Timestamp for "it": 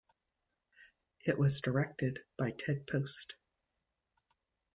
1.27-1.37